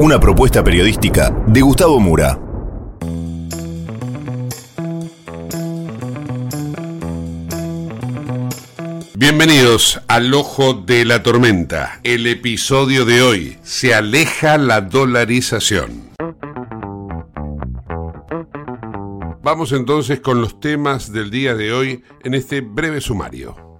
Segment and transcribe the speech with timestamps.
[0.00, 2.36] Una propuesta periodística de Gustavo Mura.
[9.14, 12.00] Bienvenidos al Ojo de la Tormenta.
[12.02, 16.10] El episodio de hoy se aleja la dolarización.
[19.44, 23.71] Vamos entonces con los temas del día de hoy en este breve sumario.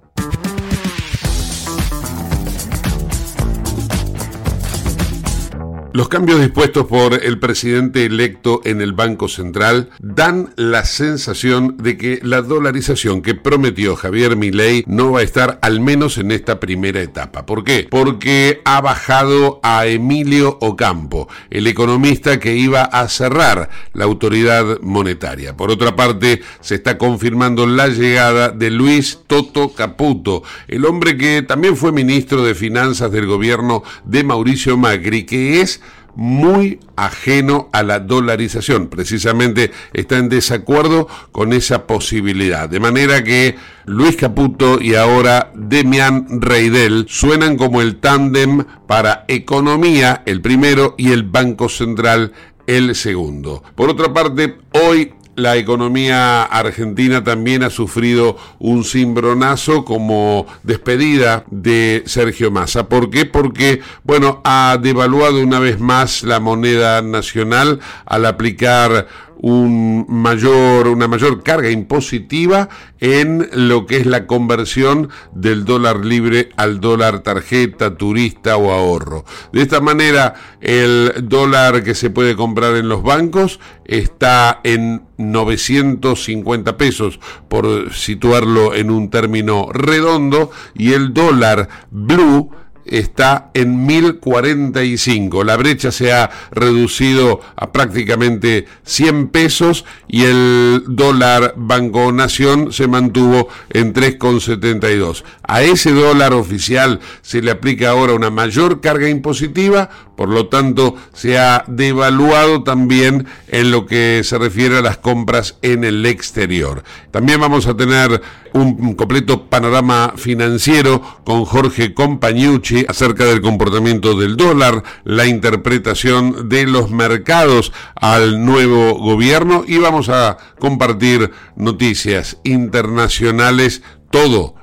[5.95, 11.97] Los cambios dispuestos por el presidente electo en el Banco Central dan la sensación de
[11.97, 16.59] que la dolarización que prometió Javier Milei no va a estar al menos en esta
[16.59, 17.45] primera etapa.
[17.45, 17.85] ¿Por qué?
[17.91, 25.55] Porque ha bajado a Emilio Ocampo, el economista que iba a cerrar la autoridad monetaria.
[25.55, 31.43] Por otra parte, se está confirmando la llegada de Luis Toto Caputo, el hombre que
[31.43, 35.82] también fue ministro de Finanzas del gobierno de Mauricio Macri, que es
[36.15, 38.87] muy ajeno a la dolarización.
[38.87, 42.69] Precisamente está en desacuerdo con esa posibilidad.
[42.69, 50.23] De manera que Luis Caputo y ahora Demian Reidel suenan como el tándem para economía,
[50.25, 52.33] el primero, y el Banco Central,
[52.67, 53.63] el segundo.
[53.75, 62.03] Por otra parte, hoy la economía argentina también ha sufrido un cimbronazo como despedida de
[62.05, 62.87] Sergio Massa.
[62.87, 63.25] ¿Por qué?
[63.25, 69.07] Porque, bueno, ha devaluado una vez más la moneda nacional al aplicar
[69.43, 72.69] un mayor, una mayor carga impositiva
[73.01, 79.25] en lo que es la conversión del dólar libre al dólar tarjeta, turista o ahorro.
[79.51, 86.77] De esta manera, el dólar que se puede comprar en los bancos está en 950
[86.77, 92.49] pesos, por situarlo en un término redondo, y el dólar blue
[92.85, 95.43] está en 1045.
[95.43, 102.87] La brecha se ha reducido a prácticamente 100 pesos y el dólar Banco Nación se
[102.87, 105.23] mantuvo en 3,72.
[105.53, 109.87] A ese dólar oficial se le aplica ahora una mayor carga impositiva,
[110.17, 115.59] por lo tanto se ha devaluado también en lo que se refiere a las compras
[115.61, 116.83] en el exterior.
[117.11, 118.19] También vamos a tener
[118.53, 126.65] un completo panorama financiero con Jorge Compañucci acerca del comportamiento del dólar, la interpretación de
[126.65, 134.62] los mercados al nuevo gobierno y vamos a compartir noticias internacionales, todo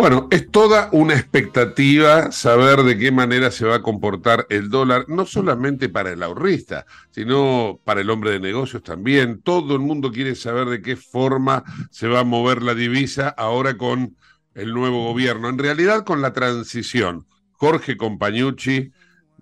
[0.00, 5.04] Bueno, es toda una expectativa saber de qué manera se va a comportar el dólar,
[5.08, 9.42] no solamente para el ahorrista, sino para el hombre de negocios también.
[9.42, 13.76] Todo el mundo quiere saber de qué forma se va a mover la divisa ahora
[13.76, 14.16] con
[14.54, 15.50] el nuevo gobierno.
[15.50, 17.26] En realidad, con la transición.
[17.52, 18.92] Jorge Compañucci,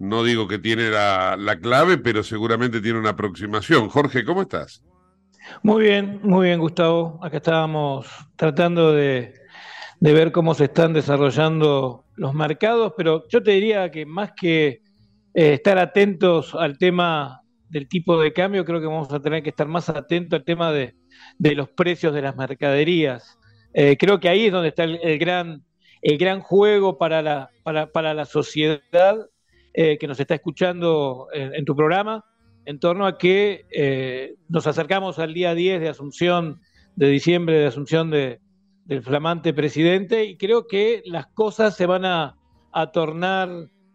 [0.00, 3.88] no digo que tiene la, la clave, pero seguramente tiene una aproximación.
[3.90, 4.82] Jorge, ¿cómo estás?
[5.62, 7.20] Muy bien, muy bien, Gustavo.
[7.22, 9.34] Acá estábamos tratando de
[10.00, 14.82] de ver cómo se están desarrollando los mercados, pero yo te diría que más que
[15.34, 19.50] eh, estar atentos al tema del tipo de cambio, creo que vamos a tener que
[19.50, 20.94] estar más atentos al tema de,
[21.38, 23.38] los precios de las mercaderías.
[23.74, 25.64] Eh, creo que ahí es donde está el, gran,
[26.00, 28.80] el gran juego para la, para, la sociedad
[29.74, 32.24] eh, que nos está escuchando en, tu programa,
[32.64, 36.60] en torno a que nos acercamos al día 10 de Asunción,
[36.96, 38.40] de diciembre de Asunción de,
[38.88, 42.34] del flamante presidente y creo que las cosas se van a,
[42.92, 43.48] tornar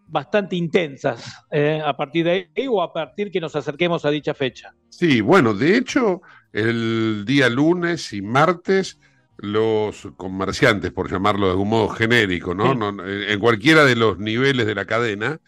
[0.08, 4.34] bastante intensas eh, a partir de ahí o a partir que nos acerquemos a dicha
[4.34, 4.76] fecha.
[4.90, 9.00] Sí, bueno, de hecho, el día lunes y martes
[9.38, 12.74] los comerciantes, por llamarlo de un modo genérico, ¿no?
[13.06, 15.40] en cualquiera de los niveles de la cadena,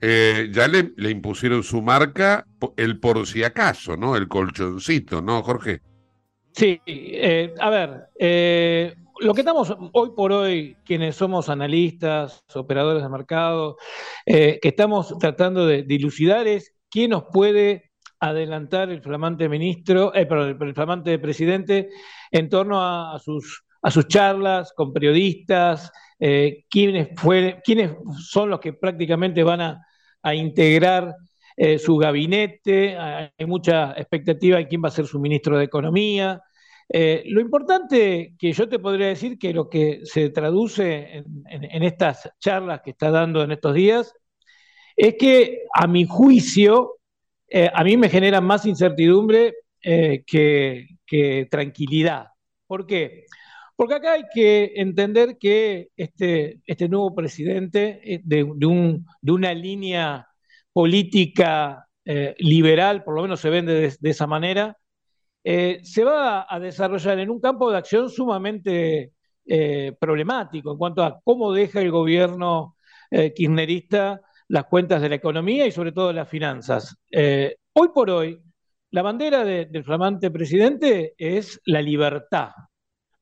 [0.00, 2.44] eh, ya le, le, impusieron su marca,
[2.76, 4.16] el por si acaso, ¿no?
[4.16, 5.80] El colchoncito, ¿no, Jorge?
[6.54, 13.02] Sí, eh, a ver, eh, lo que estamos hoy por hoy, quienes somos analistas, operadores
[13.02, 13.76] de mercado,
[14.26, 17.90] eh, que estamos tratando de dilucidar es quién nos puede
[18.20, 21.88] adelantar el flamante ministro, perdón, el flamante presidente
[22.30, 23.64] en torno a, sus,
[24.08, 25.90] charlas con periodistas,
[26.68, 27.08] quiénes,
[28.18, 29.80] son los que prácticamente van
[30.22, 31.16] a integrar
[31.56, 36.40] eh, su gabinete, hay mucha expectativa de quién va a ser su ministro de Economía.
[36.88, 42.30] Eh, lo importante que yo te podría decir que lo que se traduce en, estas
[42.38, 44.14] charlas que está dando en estos días
[44.96, 46.96] es que a mi juicio,
[47.48, 50.86] eh, a mí me genera más incertidumbre que,
[51.50, 52.28] tranquilidad.
[52.66, 53.24] ¿Por qué?
[53.76, 60.31] Porque acá hay que entender que este, este nuevo presidente de, de una línea
[60.72, 64.76] política eh, liberal, por lo menos se vende de, esa manera,
[65.44, 69.12] eh, se va a desarrollar en un campo de acción sumamente
[69.44, 72.76] eh, problemático en cuanto a cómo deja el gobierno
[73.36, 76.96] kirchnerista las cuentas de la economía y sobre todo las finanzas.
[77.10, 78.40] hoy por hoy,
[78.90, 82.52] la bandera del flamante presidente es la libertad.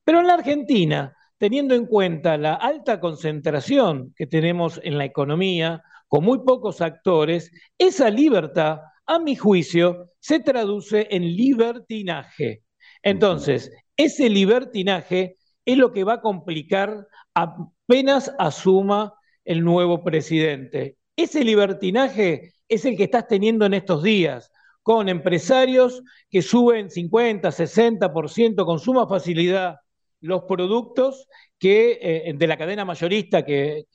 [0.05, 5.83] Pero en la Argentina, teniendo en cuenta la alta concentración que tenemos en la economía,
[6.11, 12.63] con muy pocos actores, esa libertad, a mi juicio, se traduce en libertinaje.
[13.01, 19.13] Entonces, ese libertinaje es lo que va a complicar apenas asuma
[19.45, 20.97] el nuevo presidente.
[21.15, 24.51] Ese libertinaje es el que estás teniendo en estos días,
[24.83, 29.77] con empresarios que suben 50, 60% con suma facilidad
[30.21, 31.27] los productos
[31.59, 33.85] que, eh, de la cadena mayorista que,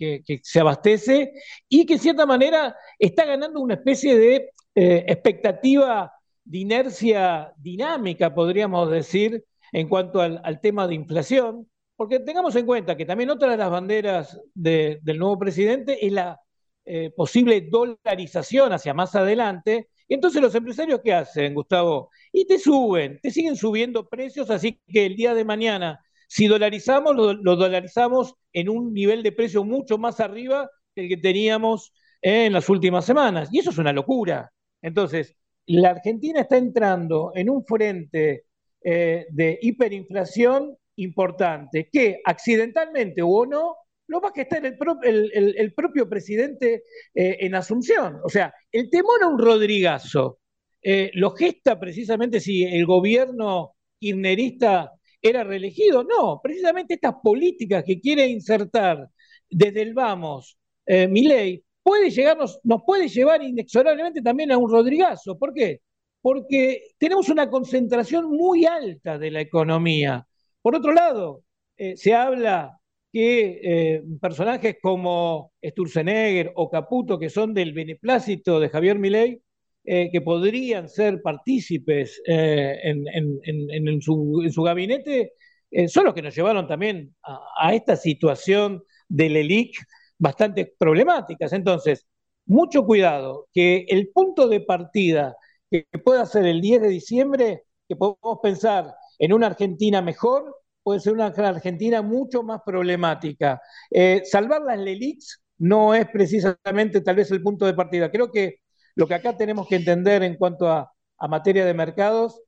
[0.43, 1.33] se abastece
[1.69, 6.13] y que en cierta manera está ganando una especie de eh, expectativa
[6.45, 12.97] de inercia dinámica, podríamos decir, en cuanto al, tema de inflación, porque tengamos en cuenta
[12.97, 16.41] que también otra de las banderas del nuevo presidente es la
[16.85, 19.89] eh, posible dolarización hacia más adelante.
[20.09, 22.11] Entonces los empresarios, ¿qué hacen, Gustavo?
[22.33, 27.15] Y te suben, te siguen subiendo precios, así que el día de mañana si dolarizamos,
[27.15, 32.53] lo, dolarizamos en un nivel de precio mucho más arriba que el que teníamos en
[32.53, 33.49] las últimas semanas.
[33.53, 34.51] Y eso es una locura.
[34.83, 38.45] Entonces, la Argentina está entrando en un frente
[38.83, 43.77] eh, de hiperinflación importante, que accidentalmente o no,
[44.09, 48.21] lo va a que está el, propio presidente eh, en asunción.
[48.25, 50.39] O sea, el temor a un Rodrigazo
[50.83, 54.93] eh, lo gesta precisamente si el gobierno kirchnerista
[55.29, 56.05] era reelegido.
[56.05, 59.09] No, precisamente estas políticas que quiere insertar
[59.51, 64.71] desde el vamos eh, mi ley puede llegarnos, nos puede llevar inexorablemente también a un
[64.71, 65.39] Rodrigazo.
[65.39, 65.81] ¿Por qué?
[66.21, 70.27] Porque tenemos una concentración muy alta de la economía.
[70.63, 71.45] Por otro lado,
[71.77, 72.79] eh, se habla
[73.13, 79.41] que eh, personajes como Sturzenegger o Caputo, que son del beneplácito de Javier Milei,
[79.87, 85.33] eh, que podrían ser partícipes eh, en, su, gabinete,
[85.71, 89.77] eh, son los que nos llevaron también a, esta situación del ELIC
[90.19, 91.53] bastante problemáticas.
[91.53, 92.07] Entonces,
[92.47, 95.37] mucho cuidado, que el punto de partida
[95.71, 101.01] que pueda ser el 10 de diciembre, que podemos pensar en una Argentina mejor, puede
[101.01, 103.61] ser una Argentina mucho más problemática.
[103.91, 108.11] Eh, salvar las LELIX no es precisamente tal vez el punto de partida.
[108.11, 108.61] Creo que
[108.97, 110.91] lo que acá tenemos que entender en cuanto a,
[111.29, 112.43] materia de mercados,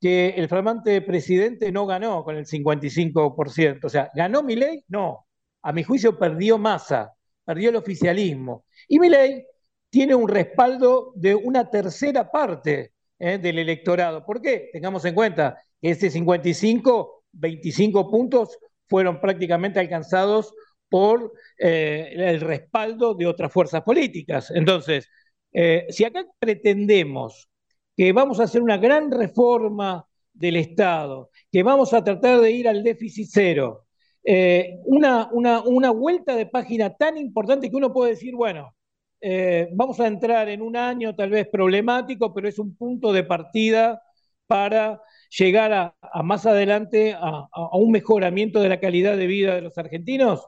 [0.00, 3.84] que el flamante presidente no ganó con el 55%.
[3.84, 4.84] O sea, ¿ganó mi ley?
[4.88, 5.26] No.
[5.62, 7.12] A mi juicio perdió masa,
[7.44, 8.64] perdió el oficialismo.
[8.88, 9.44] Y mi ley
[9.90, 14.24] tiene un respaldo de una tercera parte eh, del electorado.
[14.24, 14.70] ¿Por qué?
[14.72, 20.54] Tengamos en cuenta que ese 55, 25 puntos fueron prácticamente alcanzados
[20.88, 24.50] por eh, el respaldo de otras fuerzas políticas.
[24.50, 25.08] Entonces,
[25.52, 27.48] eh, si acá pretendemos
[27.96, 32.68] que vamos a hacer una gran reforma del Estado, que vamos a tratar de ir
[32.68, 33.86] al déficit cero,
[34.84, 38.72] una, una, vuelta de página tan importante que uno puede decir, bueno,
[39.24, 43.22] eh, vamos a entrar en un año tal vez problemático, pero es un punto de
[43.22, 44.02] partida
[44.48, 45.00] para
[45.38, 50.44] llegar a, más adelante a, un mejoramiento de la calidad de vida de los argentinos.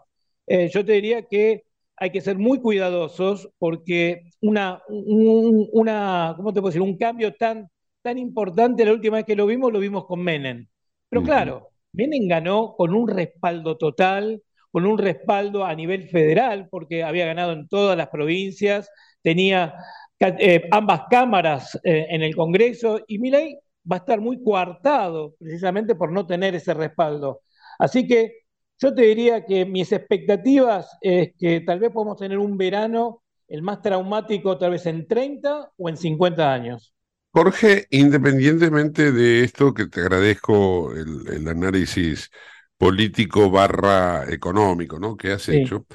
[0.47, 1.65] Eh, yo te diría que
[1.97, 6.83] hay que ser muy cuidadosos porque una, una ¿cómo te puedo decir?
[6.83, 7.69] Un cambio tan,
[8.03, 10.67] tan importante, la última vez que lo vimos, lo vimos con Menem.
[11.09, 17.03] Pero claro, Menem ganó con un respaldo total, con un respaldo a nivel federal, porque
[17.03, 18.91] había ganado en todas las provincias,
[19.23, 19.75] tenía
[20.21, 23.59] eh, ambas cámaras eh, en el Congreso, y Milei
[23.91, 27.41] va a estar muy coartado precisamente por no tener ese respaldo.
[27.79, 28.45] Así que
[28.79, 33.63] yo te diría que mis expectativas es que tal vez podamos tener un verano el
[33.63, 36.95] más traumático tal vez en 30 o en 50 años.
[37.33, 42.31] Jorge, independientemente de esto, que te agradezco el, el análisis
[42.77, 45.17] político barra económico, ¿no?
[45.17, 45.87] Que has hecho.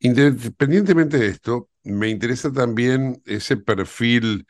[0.00, 4.46] Independientemente de esto, me interesa también ese perfil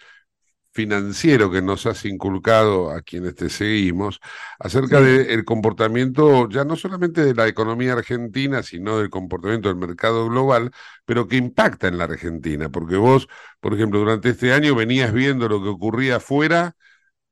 [0.72, 4.20] financiero que nos has inculcado a quienes te seguimos
[4.58, 10.28] acerca del comportamiento ya no solamente de la economía argentina, sino del comportamiento del mercado
[10.28, 10.70] global,
[11.04, 13.28] pero que impacta en la Argentina, porque vos,
[13.60, 16.74] por ejemplo, durante este año venías viendo lo que ocurría afuera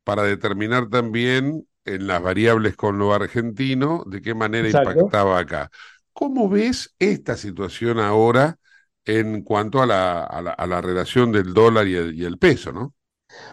[0.05, 5.71] para determinar también en las variables con lo argentino, de qué manera impactaba acá.
[6.13, 8.59] ¿Cómo ves esta situación ahora
[9.05, 12.95] en cuanto a la, a la, relación del dólar y el, peso, no?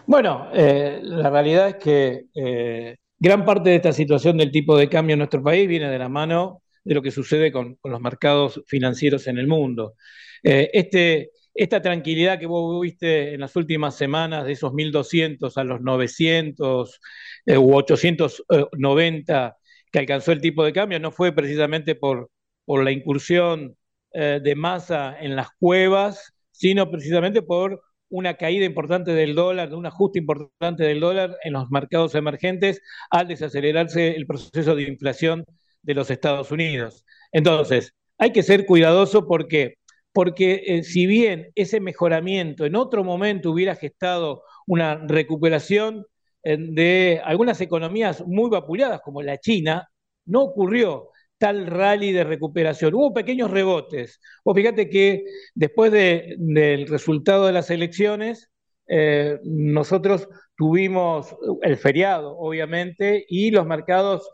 [0.06, 4.88] Bueno, eh, la realidad es que eh, gran parte de esta situación del tipo de
[4.88, 8.62] cambio en nuestro país viene de la mano de lo que sucede con, los mercados
[8.66, 9.94] financieros en el mundo.
[10.42, 15.64] Eh, este, esta tranquilidad que vos viste en las últimas semanas de esos 1.200 a
[15.64, 17.00] los 900
[17.46, 19.56] eh, u 890
[19.90, 22.30] que alcanzó el tipo de cambio no fue precisamente por,
[22.66, 23.76] la incursión
[24.12, 29.86] de masa en las cuevas, sino precisamente por una caída importante del dólar, de un
[29.86, 35.44] ajuste importante del dólar en los mercados emergentes al desacelerarse el proceso de inflación
[35.82, 37.04] de los Estados Unidos.
[37.32, 39.78] Entonces, hay que ser cuidadoso porque
[40.12, 46.06] porque eh, si bien ese mejoramiento en otro momento hubiera gestado una recuperación
[46.42, 49.88] eh, de algunas economías muy vapuleadas como la China,
[50.26, 52.94] no ocurrió tal rally de recuperación.
[52.94, 54.20] Hubo pequeños rebotes.
[54.44, 58.50] Vos fíjate que después del resultado de las elecciones,
[58.88, 64.28] eh, nosotros tuvimos el feriado, obviamente, y los mercados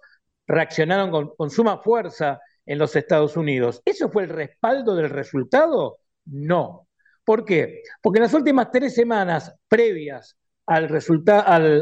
[0.46, 3.82] reaccionaron con suma fuerza en los Estados Unidos.
[3.84, 5.98] ¿Eso fue el respaldo del resultado?
[6.26, 6.88] No.
[7.24, 7.82] ¿Por qué?
[8.02, 10.88] Porque en las últimas tres semanas previas al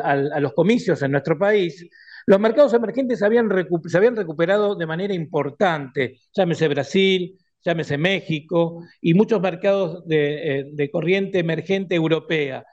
[0.03, 1.89] a los comicios en nuestro país,
[2.27, 9.41] los mercados emergentes se habían, recuperado de manera importante, llámese Brasil, llámese México y muchos
[9.41, 12.65] mercados de, eh, de corriente emergente europea.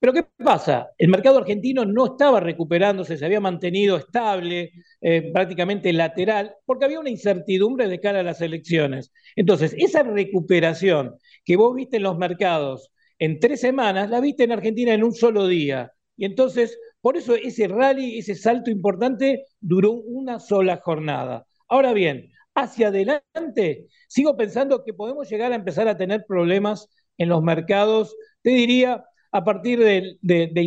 [0.00, 0.90] Pero ¿qué pasa?
[0.96, 7.00] El mercado argentino no estaba recuperándose, se había mantenido estable, eh, prácticamente lateral, porque había
[7.00, 9.12] una incertidumbre de cara a las elecciones.
[9.34, 14.52] Entonces, esa recuperación que vos viste en los mercados en tres semanas, la viste en
[14.52, 15.92] Argentina en un solo día.
[16.16, 21.46] Y entonces, por eso ese rally, ese salto importante, duró una sola jornada.
[21.66, 26.86] Ahora bien, hacia adelante, sigo pensando que podemos llegar a empezar a tener problemas
[27.16, 30.18] en los mercados, te diría, a partir del,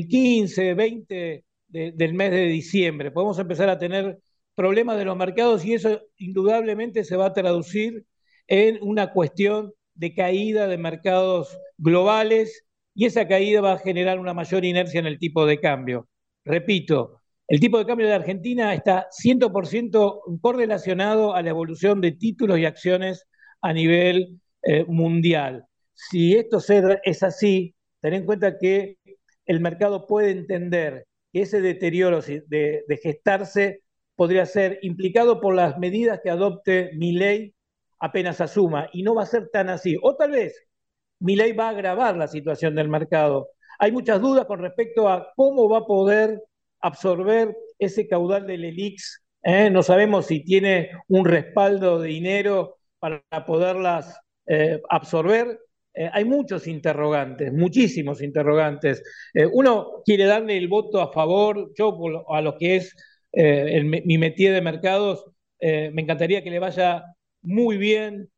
[0.07, 3.11] 15, 20 del mes de diciembre.
[3.11, 4.17] Podemos empezar a tener
[4.55, 8.03] problemas de los mercados y eso indudablemente se va a traducir
[8.47, 14.33] en una cuestión de caída de mercados globales y esa caída va a generar una
[14.33, 16.07] mayor inercia en el tipo de cambio.
[16.45, 22.57] Repito, el tipo de cambio de Argentina está 100% correlacionado a la evolución de títulos
[22.59, 23.27] y acciones
[23.61, 25.65] a nivel eh, mundial.
[25.93, 26.59] Si esto
[27.03, 28.97] es así, ten en cuenta que
[29.45, 33.81] el mercado puede entender que ese deterioro de, gestarse
[34.15, 37.53] podría ser implicado por las medidas que adopte mi ley
[37.99, 39.97] apenas asuma, y no va a ser tan así.
[40.01, 40.55] O tal vez
[41.19, 43.49] mi ley va a agravar la situación del mercado.
[43.81, 46.39] Hay muchas dudas con respecto a cómo va a poder
[46.81, 49.23] absorber ese caudal del ELIX.
[49.41, 49.71] ¿eh?
[49.71, 55.59] No sabemos si tiene un respaldo de dinero para poderlas eh, absorber.
[55.95, 59.01] Eh, hay muchos interrogantes, muchísimos interrogantes.
[59.51, 61.97] uno quiere darle el voto a favor, yo
[62.29, 62.95] a lo que es
[63.33, 65.25] mi métier de mercados,
[65.59, 67.03] me encantaría que le vaya
[67.41, 68.29] muy bien,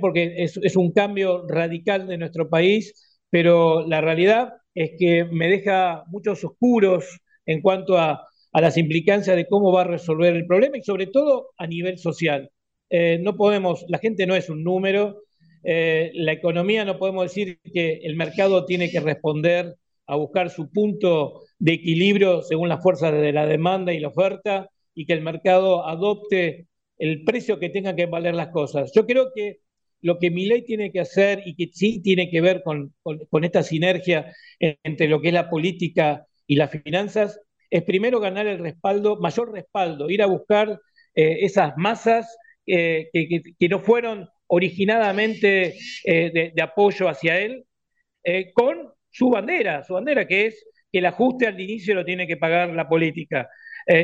[0.00, 5.48] porque es, es un cambio radical de nuestro país, pero la realidad es que me
[5.48, 7.04] deja muchos oscuros
[7.46, 11.50] en cuanto a, las implicancias de cómo va a resolver el problema y sobre todo
[11.56, 12.50] a nivel social.
[12.88, 15.22] Eh, no podemos, la gente no es un número,
[15.62, 19.76] eh, la economía no podemos decir que el mercado tiene que responder
[20.08, 24.68] a buscar su punto de equilibrio según las fuerzas de la demanda y la oferta
[24.94, 26.66] y que el mercado adopte
[26.98, 28.90] el precio que tengan que valer las cosas.
[28.94, 29.58] Yo creo que
[30.02, 33.44] lo que mi ley tiene que hacer y que sí tiene que ver con, con
[33.44, 37.40] esta sinergia entre lo que es la política y las finanzas
[37.70, 40.80] es primero ganar el respaldo, mayor respaldo, ir a buscar
[41.14, 47.64] eh, esas masas eh, que, no fueron originadamente eh, de, apoyo hacia él,
[48.54, 52.36] con su bandera, su bandera que es que el ajuste al inicio lo tiene que
[52.36, 53.48] pagar la política.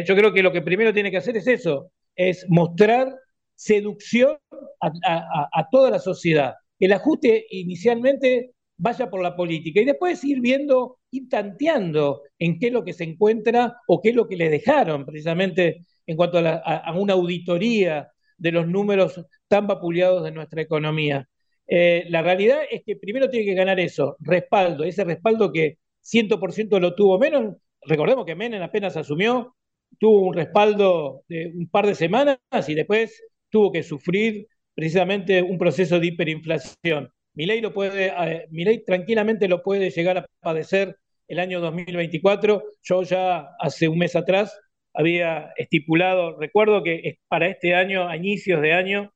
[0.07, 3.15] yo creo que lo que primero tiene que hacer es eso, es mostrar
[3.56, 4.36] seducción
[4.80, 6.54] a toda la sociedad.
[6.78, 12.66] El ajuste inicialmente vaya por la política y después ir viendo, ir tanteando en qué
[12.66, 16.38] es lo que se encuentra o qué es lo que le dejaron precisamente en cuanto
[16.38, 21.28] a, una auditoría de los números tan vapuleados de nuestra economía.
[21.66, 26.78] Eh, la realidad es que primero tiene que ganar eso, respaldo, ese respaldo que 100%
[26.78, 27.56] lo tuvo menos.
[27.82, 29.56] Recordemos que Menem apenas asumió,
[29.98, 33.20] tuvo un respaldo de un par de semanas y después
[33.50, 37.11] tuvo que sufrir precisamente un proceso de hiperinflación.
[37.35, 40.97] Milei lo puede, eh, tranquilamente lo puede llegar a padecer
[41.29, 42.62] el año 2024.
[42.83, 44.59] Yo ya hace un mes atrás
[44.95, 49.13] había estipulado, recuerdo que para este año, a inicios de año,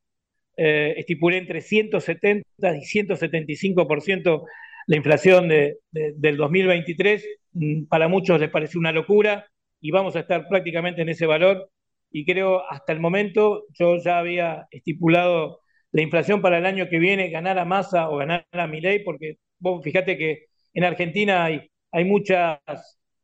[0.57, 2.45] eh, estipulé entre 170
[2.77, 4.45] y 175%
[4.87, 7.27] la inflación de, del 2023.
[7.53, 9.47] Mm, para muchos les pareció una locura
[9.81, 11.71] y vamos a estar prácticamente en ese valor.
[12.11, 15.61] Y creo hasta el momento yo ya había estipulado
[15.93, 19.39] la inflación para el año que viene ganar a Massa o ganar a Milei, porque
[19.59, 22.61] vos fíjate que en Argentina hay, hay muchas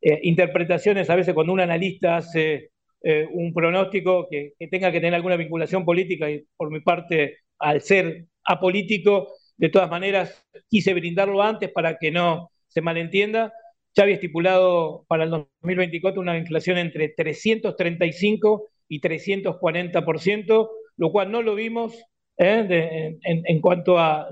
[0.00, 2.70] eh, interpretaciones, a veces cuando un analista hace
[3.02, 7.80] eh, un pronóstico que, tenga que tener alguna vinculación política, y por mi parte, al
[7.80, 13.52] ser apolítico, de todas maneras quise brindarlo antes para que no se malentienda.
[13.94, 21.42] Ya había estipulado para el 2024 una inflación entre 335 y 340%, lo cual no
[21.42, 21.94] lo vimos
[22.38, 23.18] ¿eh?
[23.22, 24.28] en, cuanto a,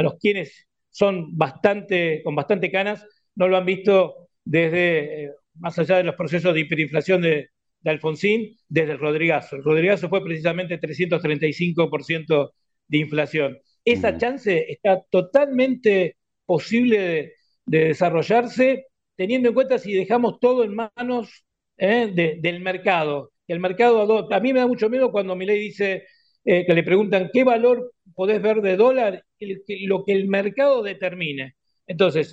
[0.00, 5.98] los quienes son bastante, con bastante canas, no lo han visto desde, eh, más allá
[5.98, 7.50] de los procesos de hiperinflación de,
[7.84, 9.54] Alfonsín, desde el Rodrigazo.
[9.54, 12.50] El Rodrigazo fue precisamente 335%
[12.88, 13.58] de inflación.
[13.84, 14.18] Esa mm.
[14.18, 17.32] chance está totalmente posible de,
[17.66, 21.44] desarrollarse, teniendo en cuenta si dejamos todo en manos
[21.76, 22.38] ¿eh?
[22.40, 23.30] del mercado.
[23.46, 26.04] El mercado, a mí me da mucho miedo cuando mi ley dice
[26.48, 31.56] eh, que le preguntan qué valor podés ver de dólar, lo que el mercado determine.
[31.88, 32.32] Entonces,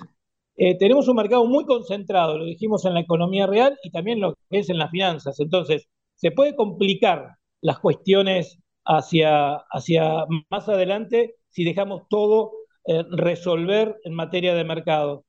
[0.56, 4.34] eh, tenemos un mercado muy concentrado, lo dijimos en la economía real y también lo
[4.50, 5.40] que es en las finanzas.
[5.40, 12.52] Entonces, se puede complicar las cuestiones hacia, hacia más adelante si dejamos todo
[12.86, 15.24] eh, resolver en materia de mercado.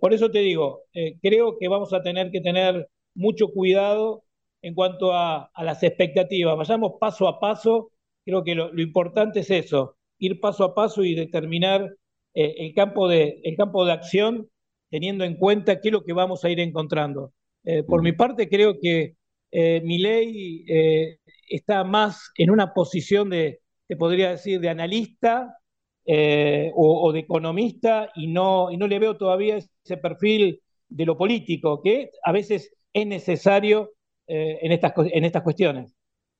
[0.00, 0.82] por eso te digo,
[1.22, 4.23] creo que vamos a tener que tener mucho cuidado
[4.64, 6.56] en cuanto a, a, las expectativas.
[6.56, 7.92] Vayamos paso a paso
[8.24, 11.94] creo que lo, importante es eso, ir paso a paso y determinar
[12.34, 14.48] eh, el, campo de, el campo de acción
[14.90, 17.32] teniendo en cuenta qué es lo que vamos a ir encontrando.
[17.64, 19.16] Eh, por mi parte, creo que
[19.50, 25.58] eh, mi ley eh, está más en una posición de, te podría decir, de analista
[26.06, 31.80] o, de economista y no, y no le veo todavía ese perfil de lo político,
[31.82, 33.92] que a veces es necesario
[34.26, 35.94] en, estas, en estas cuestiones.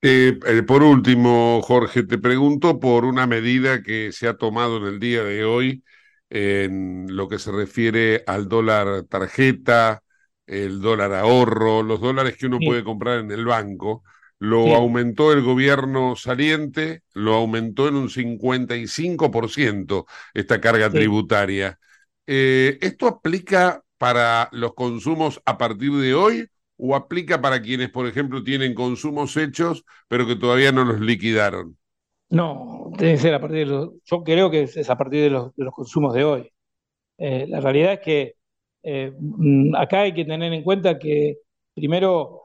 [0.06, 4.84] Eh, eh, por último, Jorge, te pregunto por una medida que se ha tomado en
[4.84, 5.82] el día de hoy
[6.28, 10.02] en lo que se refiere al dólar tarjeta,
[10.46, 14.02] el dólar ahorro, los dólares que uno puede comprar en el banco.
[14.38, 21.78] Lo aumentó el gobierno saliente, lo aumentó en un 55% esta carga tributaria.
[22.26, 26.46] Eh, ¿Esto aplica para los consumos a partir de hoy
[26.86, 31.78] o aplica para quienes, por ejemplo, tienen consumos hechos, pero que todavía no los liquidaron?
[32.28, 35.52] No, que ser a partir de los, yo creo que es a partir de los,
[35.72, 36.50] consumos de hoy.
[37.16, 38.34] Eh, la realidad es que
[38.82, 41.38] eh, mm, acá hay que tener en cuenta que
[41.74, 42.42] primero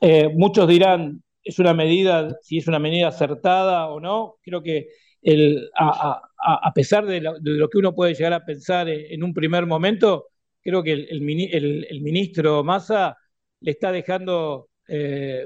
[0.00, 4.36] eh, muchos dirán es una medida, si es una medida acertada o no.
[4.42, 4.88] Creo que
[5.22, 10.26] el, a, pesar de lo, que uno puede llegar a pensar en, un primer momento,
[10.62, 13.16] creo que el, ministro Massa
[13.60, 14.68] le está dejando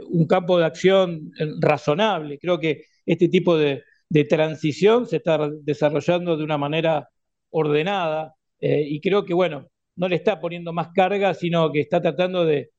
[0.09, 2.39] un campo de acción razonable.
[2.39, 3.83] Creo que este tipo de,
[4.29, 7.09] transición se está desarrollando de una manera
[7.51, 12.01] ordenada eh, y creo que, bueno, no le está poniendo más carga, sino que está
[12.01, 12.71] tratando de,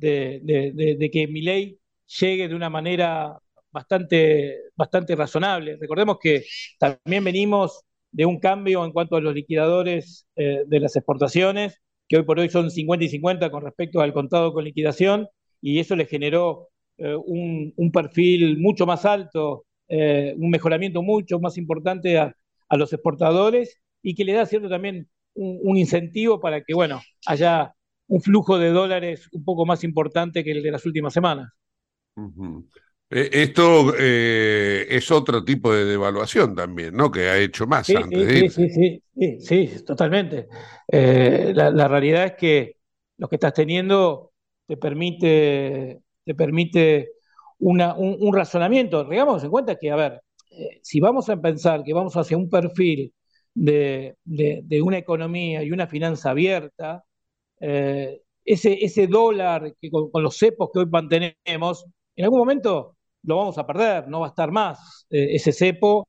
[0.00, 1.78] que mi ley
[2.20, 3.38] llegue de una manera
[3.70, 5.76] bastante, bastante razonable.
[5.80, 6.44] Recordemos que
[6.78, 12.16] también venimos de un cambio en cuanto a los liquidadores eh, de las exportaciones, que
[12.16, 15.28] hoy por hoy son 50 y 50 con respecto al contado con liquidación,
[15.62, 16.68] y eso le generó
[16.98, 22.34] eh, un, perfil mucho más alto eh, un mejoramiento mucho más importante a,
[22.72, 27.74] los exportadores y que le da cierto también un, incentivo para que, bueno, haya
[28.06, 31.52] un flujo de dólares un poco más importante que el de las últimas semanas.
[33.10, 37.10] Esto eh, es otro tipo de devaluación también, ¿no?
[37.10, 40.48] Que ha hecho más sí, antes sí, sí, sí, sí, totalmente.
[40.88, 42.76] La, la, realidad es que
[43.18, 44.32] lo que estás teniendo
[44.66, 47.10] te permite, te permite
[47.60, 49.06] un, razonamiento.
[49.06, 52.48] Tengamos en cuenta que, a ver, eh, si vamos a pensar que vamos hacia un
[52.48, 53.12] perfil
[53.54, 54.16] de,
[54.82, 57.04] una economía y una finanza abierta,
[57.60, 61.84] eh, ese, ese dólar que con, los cepos que hoy mantenemos,
[62.16, 66.08] en algún momento lo vamos a perder, no va a estar más eh, ese cepo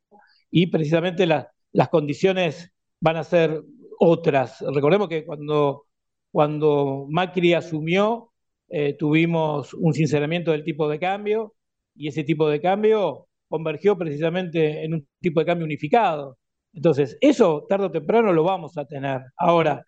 [0.50, 3.62] y precisamente las condiciones van a ser
[4.00, 4.62] otras.
[4.74, 5.86] Recordemos que cuando,
[6.32, 8.32] cuando Macri asumió,
[8.70, 11.54] eh, tuvimos un sinceramiento del tipo de cambio
[11.96, 16.38] y ese tipo de cambio convergió precisamente en un tipo de cambio unificado.
[16.74, 19.22] Entonces, eso tarde o temprano lo vamos a tener.
[19.38, 19.86] Ahora,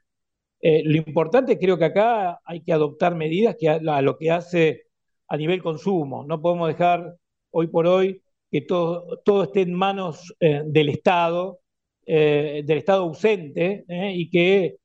[0.61, 4.83] eh, lo importante creo que acá hay que adoptar medidas que a, lo que hace
[5.27, 6.23] a nivel consumo.
[6.25, 7.15] No podemos dejar
[7.51, 11.59] hoy por hoy que todo, todo esté en manos eh, del Estado,
[12.05, 14.75] del Estado ausente, y que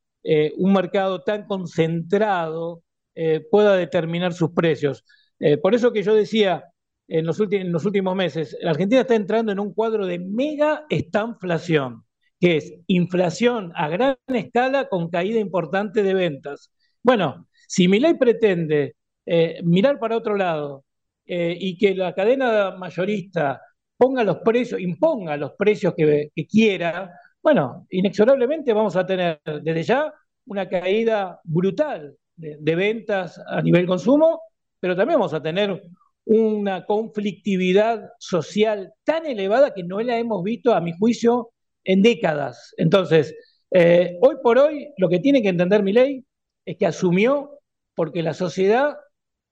[0.57, 2.83] un mercado tan concentrado
[3.21, 5.05] eh, pueda determinar sus precios.
[5.41, 6.67] Eh, por eso que yo decía
[7.09, 10.87] en los, en los últimos meses, la Argentina está entrando en un cuadro de mega
[10.89, 12.05] estanflación,
[12.39, 16.71] que es inflación a gran escala con caída importante de ventas.
[17.03, 18.95] Bueno, si mi ley pretende
[19.31, 20.85] eh, mirar para otro lado
[21.31, 23.61] y que la cadena mayorista
[23.99, 27.13] ponga los precios, imponga los precios que, que quiera,
[27.43, 30.15] bueno, inexorablemente vamos a tener desde ya
[30.47, 34.41] una caída brutal de, ventas a nivel consumo,
[34.81, 35.83] pero también vamos a tener
[36.25, 41.51] una conflictividad social tan elevada que no la hemos visto, a mi juicio,
[41.85, 42.75] en décadas.
[42.77, 43.35] Entonces,
[43.71, 46.25] eh, hoy por hoy, lo que tiene que entender mi ley
[46.65, 47.59] es que asumió
[47.95, 48.97] porque la sociedad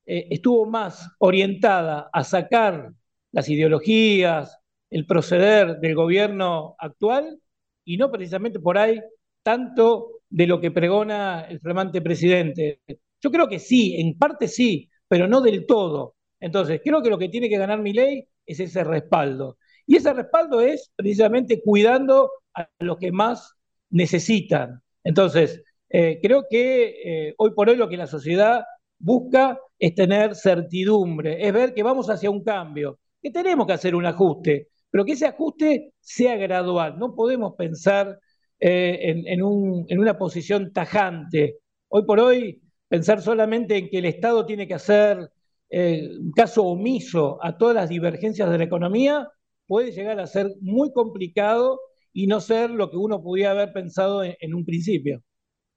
[0.07, 2.93] eh, estuvo más orientada a sacar
[3.33, 4.59] las ideologías,
[4.91, 7.41] el proceder del gobierno actual
[7.85, 9.01] y no precisamente por ahí
[9.43, 12.81] tanto de lo que pregona el flamante presidente.
[13.21, 16.17] Yo creo que sí, en parte sí, pero no del todo.
[16.41, 19.59] Entonces, creo que lo que tiene que ganar mi ley es ese respaldo.
[19.87, 23.55] Y ese respaldo es precisamente cuidando a los que más
[23.91, 24.83] necesitan.
[25.05, 28.65] Entonces, eh, creo que eh, hoy por hoy lo que la sociedad
[28.99, 33.95] busca es tener certidumbre, es ver que vamos hacia un cambio, que tenemos que hacer
[33.95, 36.99] un ajuste, pero que ese ajuste sea gradual.
[36.99, 38.19] No podemos pensar
[38.59, 41.59] eh, en, una posición tajante.
[41.89, 45.31] Hoy por hoy, pensar solamente en que el Estado tiene que hacer
[45.69, 49.29] eh, caso omiso a todas las divergencias de la economía
[49.67, 51.81] puede llegar a ser muy complicado
[52.13, 55.23] y no ser lo que uno pudiera haber pensado en, un principio.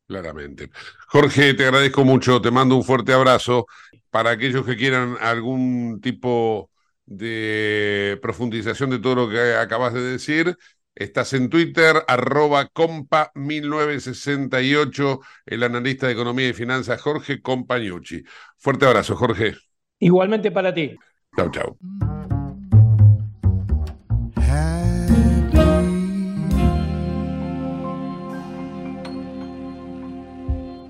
[0.09, 0.69] Claramente.
[1.07, 3.67] Jorge, te agradezco mucho, te mando un fuerte abrazo.
[4.09, 6.71] Para aquellos que quieran algún tipo
[7.05, 10.57] de profundización de todo lo que acabas de decir,
[10.95, 18.21] Estás en Twitter, arroba compa1968, el analista de economía y finanzas Jorge Compañucci.
[18.57, 19.55] Fuerte abrazo, Jorge.
[19.99, 20.97] Igualmente para ti.
[21.37, 21.77] Chau, chau.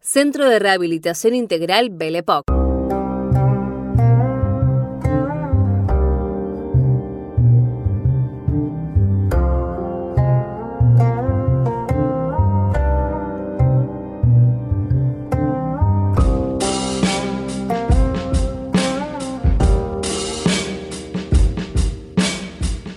[0.00, 2.67] Centro de Rehabilitación Integral Belepoc.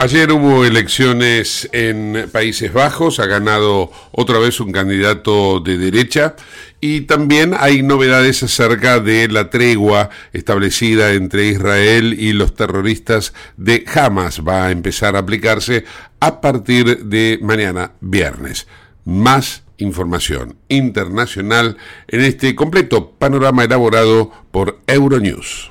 [0.02, 6.36] Ayer hubo elecciones en Países Bajos, ha ganado otra vez un candidato de derecha
[6.80, 13.86] y también hay novedades acerca de la tregua establecida entre Israel y los terroristas de
[13.94, 14.42] Hamas.
[14.42, 15.86] Va a empezar a aplicarse
[16.20, 18.66] a partir de mañana viernes.
[19.06, 25.71] Más información internacional en este completo panorama elaborado por Euronews.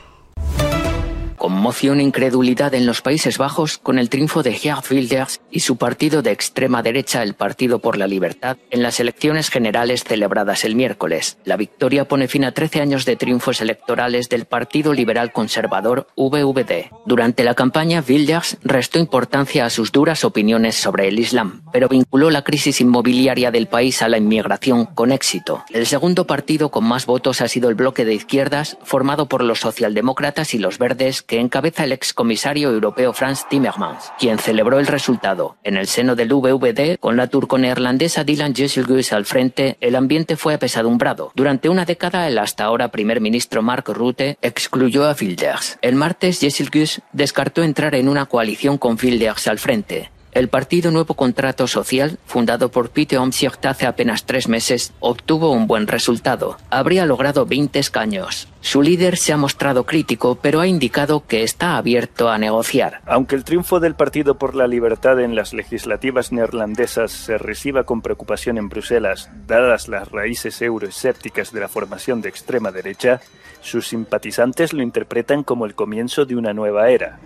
[1.40, 5.79] Conmoción e incredulidad en los Países Bajos con el triunfo de Geert Wilders y su
[5.79, 10.76] partido de extrema derecha, el Partido por la Libertad, en las elecciones generales celebradas el
[10.76, 11.38] miércoles.
[11.46, 16.90] La victoria pone fin a 13 años de triunfos electorales del Partido Liberal Conservador VVD.
[17.07, 22.29] Durante la campaña, Wilders restó importancia a sus duras opiniones sobre el Islam, pero vinculó
[22.29, 25.64] la crisis inmobiliaria del país a la inmigración con éxito.
[25.70, 29.61] El segundo partido con más votos ha sido el bloque de izquierdas, formado por los
[29.61, 35.56] socialdemócratas y los verdes, que encabeza el excomisario europeo Frans Timmermans, quien celebró el resultado.
[35.62, 40.54] En el seno del VVD, con la turco-neerlandesa Dylan Jesselgus al frente, el ambiente fue
[40.54, 41.30] apesadumbrado.
[41.36, 45.78] Durante una década, el hasta ahora primer ministro Mark Rutte excluyó a Wilders.
[45.82, 50.10] El martes, Jesselgus descartó entrar en una coalición con Wilders al frente.
[50.32, 55.66] El partido Nuevo Contrato Social, fundado por Pete Omtzigt hace apenas tres meses, obtuvo un
[55.66, 56.56] buen resultado.
[56.70, 58.46] Habría logrado 20 escaños.
[58.60, 63.00] Su líder se ha mostrado crítico, pero ha indicado que está abierto a negociar.
[63.06, 68.00] Aunque el triunfo del Partido por la Libertad en las legislativas neerlandesas se reciba con
[68.00, 73.20] preocupación en Bruselas, dadas las raíces euroescépticas de la formación de extrema derecha,
[73.62, 77.18] sus simpatizantes lo interpretan como el comienzo de una nueva era.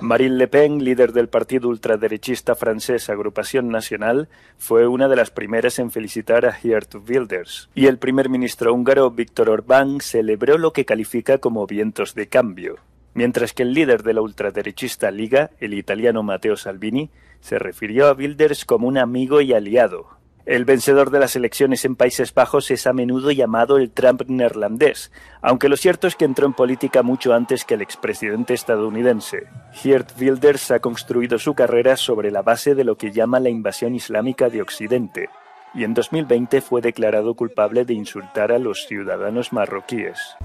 [0.00, 5.78] Marine Le Pen, líder del partido ultraderechista francés Agrupación Nacional, fue una de las primeras
[5.78, 7.68] en felicitar a Geert Wilders.
[7.74, 12.76] Y el primer ministro húngaro Víctor Orbán celebró lo que califica como vientos de cambio.
[13.12, 17.10] Mientras que el líder de la ultraderechista Liga, el italiano Matteo Salvini,
[17.40, 21.96] se refirió a Wilders como un amigo y aliado, el vencedor de las elecciones en
[21.96, 26.46] Países Bajos es a menudo llamado el Trump neerlandés, aunque lo cierto es que entró
[26.46, 29.48] en política mucho antes que el expresidente estadounidense.
[29.72, 33.94] Geert Wilders ha construido su carrera sobre la base de lo que llama la invasión
[33.94, 35.28] islámica de Occidente,
[35.74, 40.36] y en 2020 fue declarado culpable de insultar a los ciudadanos marroquíes.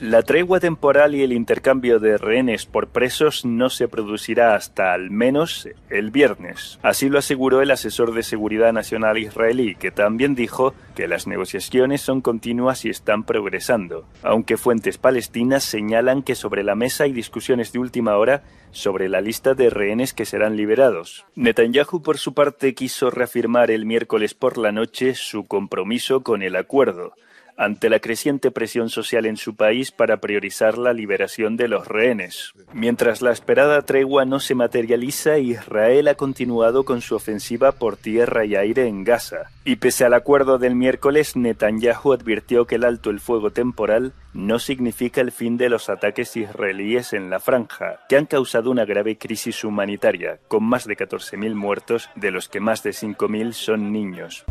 [0.00, 5.10] La tregua temporal y el intercambio de rehenes por presos no se producirá hasta al
[5.10, 6.78] menos el viernes.
[6.82, 12.00] Así lo aseguró el asesor de seguridad nacional israelí, que también dijo que las negociaciones
[12.00, 17.70] son continuas y están progresando, aunque fuentes palestinas señalan que sobre la mesa hay discusiones
[17.72, 21.26] de última hora sobre la lista de rehenes que serán liberados.
[21.34, 26.56] Netanyahu, por su parte, quiso reafirmar el miércoles por la noche su compromiso con el
[26.56, 27.12] acuerdo
[27.60, 32.54] ante la creciente presión social en su país para priorizar la liberación de los rehenes.
[32.72, 38.46] Mientras la esperada tregua no se materializa, Israel ha continuado con su ofensiva por tierra
[38.46, 39.50] y aire en Gaza.
[39.62, 44.58] Y pese al acuerdo del miércoles, Netanyahu advirtió que el alto el fuego temporal no
[44.58, 49.18] significa el fin de los ataques israelíes en la franja, que han causado una grave
[49.18, 54.46] crisis humanitaria, con más de 14.000 muertos, de los que más de 5.000 son niños.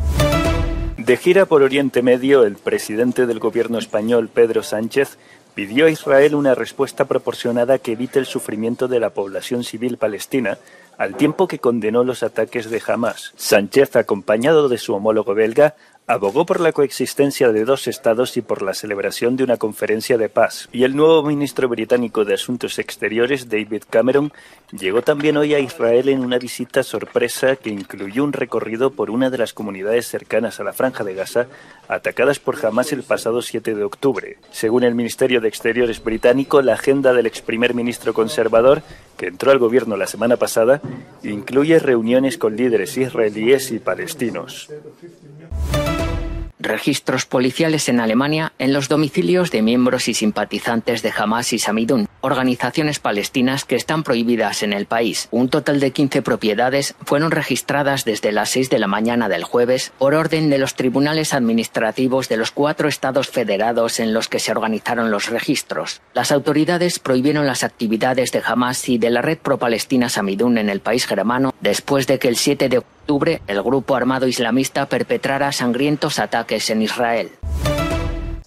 [1.00, 5.18] De gira por Oriente Medio, el presidente del gobierno español, Pedro Sánchez,
[5.56, 10.58] pidió a Israel una respuesta proporcionada que evite el sufrimiento de la población civil palestina,
[10.98, 13.32] al tiempo que condenó los ataques de Hamas.
[13.38, 15.76] Sánchez, acompañado de su homólogo belga,
[16.10, 20.28] abogó por la coexistencia de dos estados y por la celebración de una conferencia de
[20.28, 20.67] paz.
[20.72, 24.34] Y el nuevo ministro británico de Asuntos Exteriores, David Cameron,
[24.72, 29.30] llegó también hoy a Israel en una visita sorpresa que incluyó un recorrido por una
[29.30, 31.45] de las comunidades cercanas a la franja de Gaza,
[31.88, 34.38] atacadas por Hamas el pasado 7 de octubre.
[34.50, 38.82] Según el Ministerio de Exteriores británico, la agenda del ex primer ministro conservador,
[39.15, 40.82] que entró al gobierno la semana pasada,
[41.22, 44.69] incluye reuniones con líderes israelíes y palestinos
[46.60, 52.08] registros policiales en Alemania en los domicilios de miembros y simpatizantes de Hamas y Samidun,
[52.22, 55.30] organizaciones palestinas que están prohibidas en el país.
[55.32, 59.93] Un total de 15 propiedades fueron registradas desde las 6 de la mañana del jueves
[59.98, 64.52] por orden de los tribunales administrativos de los cuatro estados federados en los que se
[64.52, 66.02] organizaron los registros.
[66.13, 70.82] Las autoridades prohibieron las actividades de Hamas y de la red pro-palestina Samidun en el
[70.82, 72.99] país germano después de que el 7 de octubre
[73.48, 77.32] el grupo armado islamista perpetrara sangrientos ataques en Israel.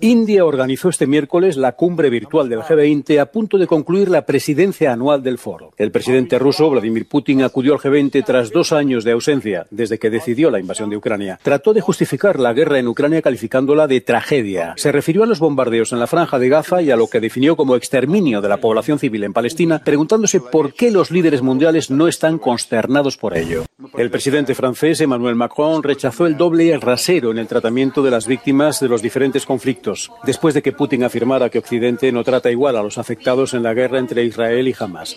[0.04, 4.92] India organizó este miércoles la cumbre virtual del G20 a punto de concluir la presidencia
[4.92, 5.74] anual del foro.
[5.76, 10.10] El presidente ruso, Vladimir Putin, acudió al G20 tras dos años de ausencia, desde que
[10.10, 11.38] decidió la invasión de Ucrania.
[11.40, 14.74] Trató de justificar la guerra en Ucrania calificándola de tragedia.
[14.76, 17.54] Se refirió a los bombardeos en la franja de Gaza y a lo que definió
[17.54, 22.08] como exterminio de la población civil en Palestina, preguntándose por qué los líderes mundiales no
[22.08, 23.66] están consternados por ello.
[23.96, 28.80] El presidente francés, Emmanuel Macron, rechazó el doble rasero en el tratamiento de las víctimas
[28.80, 29.91] de los diferentes conflictos
[30.24, 33.74] después de que Putin afirmara que Occidente no trata igual a los afectados en la
[33.74, 35.16] guerra entre Israel y Hamas.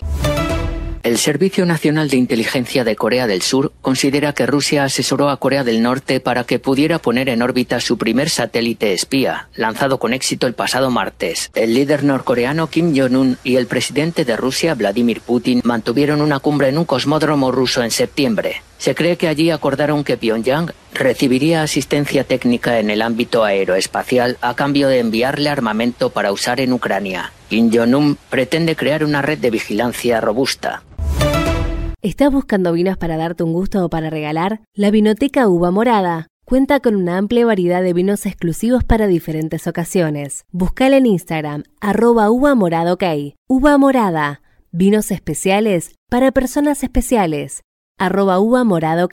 [1.06, 5.62] El Servicio Nacional de Inteligencia de Corea del Sur considera que Rusia asesoró a Corea
[5.62, 10.48] del Norte para que pudiera poner en órbita su primer satélite espía, lanzado con éxito
[10.48, 11.52] el pasado martes.
[11.54, 16.70] El líder norcoreano Kim Jong-un y el presidente de Rusia, Vladimir Putin, mantuvieron una cumbre
[16.70, 18.62] en un cosmódromo ruso en septiembre.
[18.78, 24.56] Se cree que allí acordaron que Pyongyang recibiría asistencia técnica en el ámbito aeroespacial a
[24.56, 27.30] cambio de enviarle armamento para usar en Ucrania.
[27.50, 30.82] Jong-un pretende crear una red de vigilancia robusta.
[32.02, 34.60] ¿Estás buscando vinos para darte un gusto o para regalar?
[34.74, 40.44] La Vinoteca Uva Morada cuenta con una amplia variedad de vinos exclusivos para diferentes ocasiones.
[40.52, 42.96] Buscala en Instagram, arroba uva morada.
[43.48, 47.62] Uva morada, vinos especiales para personas especiales,
[47.98, 49.08] arroba uva morada.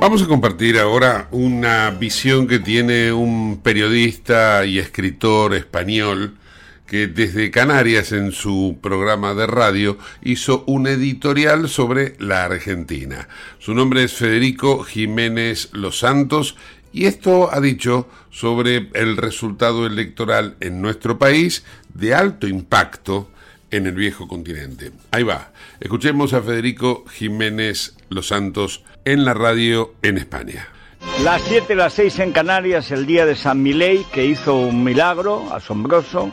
[0.00, 6.38] Vamos a compartir ahora una visión que tiene un periodista y escritor español
[6.86, 13.28] que desde Canarias en su programa de radio hizo un editorial sobre la Argentina.
[13.58, 16.56] Su nombre es Federico Jiménez Los Santos
[16.94, 23.30] y esto ha dicho sobre el resultado electoral en nuestro país de alto impacto
[23.70, 24.92] en el viejo continente.
[25.10, 25.52] Ahí va.
[25.78, 30.68] Escuchemos a Federico Jiménez Los Santos en la radio en España.
[31.24, 35.52] Las 7, las 6 en Canarias, el día de San Milei, que hizo un milagro
[35.52, 36.30] asombroso,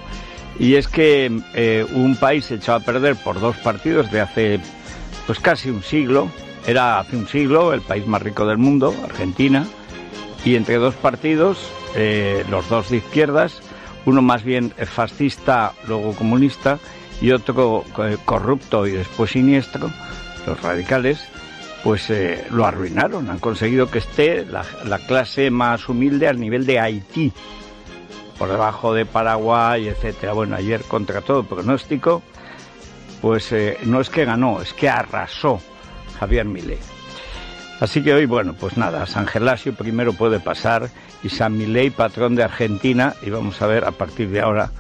[0.60, 4.60] y es que eh, un país se echó a perder por dos partidos de hace
[5.26, 6.30] pues casi un siglo,
[6.66, 9.68] era hace un siglo el país más rico del mundo, Argentina,
[10.46, 13.62] y entre dos partidos, eh, los dos de izquierdas,
[14.06, 16.80] uno más bien fascista, luego comunista,
[17.20, 19.92] y otro eh, corrupto y después siniestro,
[20.46, 21.20] los radicales,
[21.84, 23.30] pues eh, lo arruinaron.
[23.30, 24.64] Han conseguido que esté la,
[25.08, 27.32] clase más humilde al nivel de Haití,
[28.38, 30.34] por debajo de Paraguay, etcétera.
[30.34, 32.22] Bueno, ayer contra todo pronóstico,
[33.22, 35.60] pues eh, no es que ganó, es que arrasó
[36.20, 36.80] Javier Milei.
[37.80, 40.90] Así que hoy, bueno, pues nada, San Gelasio primero puede pasar
[41.24, 44.72] y San Milei, patrón de Argentina, y vamos a ver a partir de ahora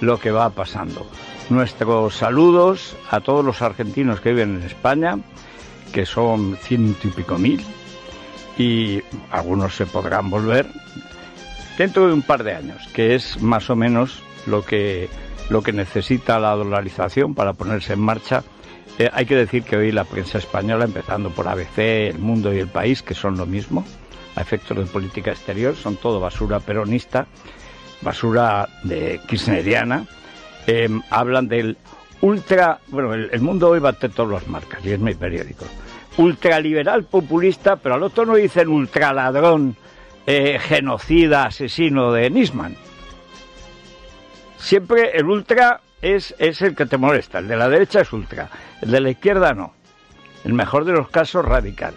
[0.00, 1.06] lo que va pasando.
[1.50, 5.18] Nuestros saludos a todos los argentinos que viven en España,
[5.96, 7.64] que son ciento y pico mil,
[8.58, 10.66] y algunos se podrán volver
[11.78, 15.08] dentro de un par de años, que es más o menos lo que,
[15.48, 18.44] lo que necesita la dolarización para ponerse en marcha.
[18.98, 21.78] Eh, hay que decir que hoy la prensa española, empezando por ABC,
[22.10, 23.82] El Mundo y El País, que son lo mismo,
[24.34, 27.26] a efectos de política exterior, son todo basura peronista,
[28.02, 30.04] basura de kirchneriana,
[30.66, 31.78] em, hablan del
[32.20, 35.64] ultra, bueno, el, Mundo hoy va a tener todas las marcas, y es mi periódico,
[36.16, 39.76] ultraliberal populista, pero al otro no dicen ultraladrón,
[40.26, 42.76] eh, genocida, asesino de Nisman.
[44.56, 48.48] Siempre el ultra es, es el que te molesta, el de la derecha es ultra,
[48.80, 49.74] el de la izquierda no.
[50.44, 51.94] El mejor de los casos radical.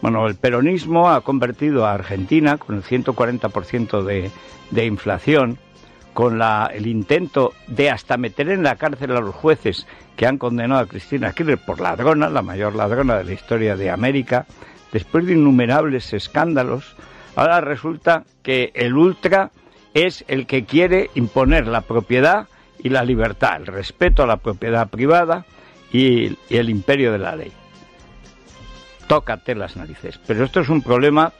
[0.00, 4.30] Bueno, el peronismo ha convertido a Argentina con el 140% de,
[4.70, 5.58] de inflación,
[6.12, 9.86] con la, el intento de hasta meter en la cárcel a los jueces
[10.16, 13.90] que han condenado a Cristina Kirchner por ladrona, la mayor ladrona de la historia de
[13.90, 14.46] América,
[14.92, 16.94] después de innumerables escándalos,
[17.34, 19.50] ahora resulta que el ultra
[19.94, 22.48] es el que quiere imponer la propiedad
[22.78, 25.44] y la libertad, el respeto a la propiedad privada
[25.92, 27.52] y, el imperio de la ley.
[29.06, 30.18] Tócate las narices.
[30.26, 31.32] Pero esto es un problema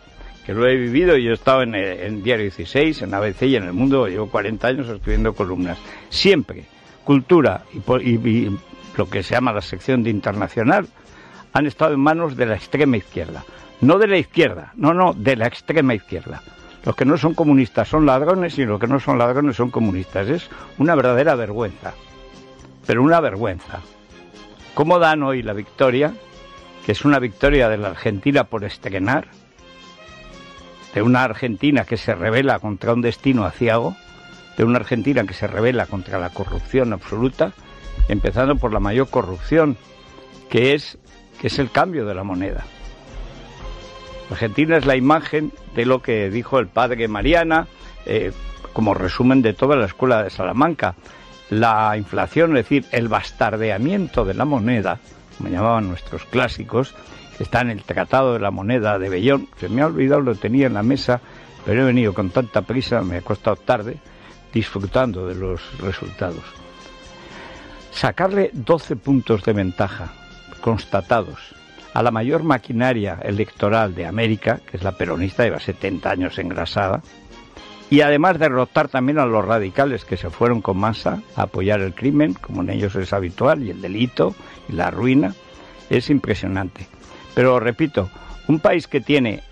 [0.44, 3.64] que lo he vivido y he estado en, en Diario 16, en ABC y en
[3.64, 5.78] el mundo, llevo 40 años escribiendo columnas.
[6.08, 6.64] Siempre,
[7.04, 8.50] cultura y,
[8.96, 10.86] lo que se llama la sección de internacional
[11.52, 13.44] han estado en manos de la extrema izquierda.
[13.80, 16.42] No de la izquierda, no, no, de la extrema izquierda.
[16.84, 20.28] Los que no son comunistas son ladrones y los que no son ladrones son comunistas.
[20.28, 21.94] Es una verdadera vergüenza.
[22.86, 23.80] Pero una vergüenza.
[24.74, 26.12] ¿Cómo dan hoy la victoria?
[26.84, 29.28] Que es una victoria de la Argentina por estrenar.
[30.94, 33.96] De una Argentina que se revela contra un destino aciago.
[34.56, 37.52] De una Argentina que se revela contra la corrupción absoluta.
[38.08, 39.76] Empezando por la mayor corrupción,
[40.50, 40.98] que es,
[41.40, 42.64] que es el cambio de la moneda.
[44.30, 47.66] Argentina es la imagen de lo que dijo el padre Mariana,
[48.06, 48.32] eh,
[48.72, 50.94] como resumen de toda la escuela de Salamanca.
[51.50, 54.98] La inflación, es decir, el bastardeamiento de la moneda,
[55.36, 56.94] como llamaban nuestros clásicos,
[57.42, 59.48] está en el Tratado de la Moneda de Bellón.
[59.58, 61.20] Se me ha olvidado, lo tenía en la mesa,
[61.64, 63.98] pero he venido con tanta prisa, me ha costado tarde,
[64.52, 66.44] disfrutando de los resultados.
[67.90, 70.12] Sacarle 12 puntos de ventaja
[70.60, 71.54] constatados
[71.94, 77.02] a la mayor maquinaria electoral de América, que es la peronista, lleva 70 años engrasada,
[77.90, 81.94] y además derrotar también a los radicales que se fueron con masa a apoyar el
[81.94, 84.34] crimen, como en ellos es habitual, y el delito
[84.68, 85.34] y la ruina,
[85.90, 86.86] es impresionante.
[87.34, 88.10] Pero repito,
[88.48, 89.42] un país que tiene,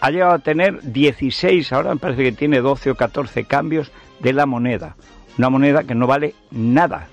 [0.00, 4.32] ha llegado a tener 16, ahora me parece que tiene 12 o 14 cambios de
[4.32, 4.96] la moneda,
[5.38, 7.08] una moneda que no vale nada,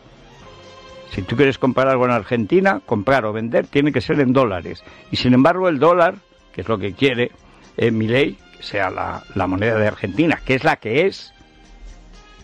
[1.11, 4.83] si tú quieres comprar algo en Argentina, comprar o vender tiene que ser en dólares.
[5.11, 6.15] Y sin embargo el dólar,
[6.53, 7.31] que es lo que quiere
[7.77, 11.33] eh, mi ley, sea la moneda de Argentina, que es la que es,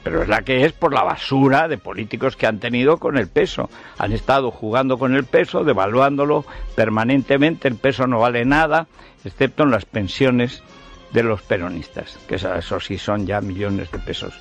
[0.06, 3.28] pero es la que es por la basura de políticos que han tenido con el
[3.28, 3.72] peso.
[3.98, 6.46] Han estado jugando con el peso, devaluándolo
[6.76, 8.86] permanentemente, el peso no vale nada,
[9.24, 10.62] excepto en las pensiones
[11.12, 14.40] de los peronistas, que eso sí son ya millones de pesos.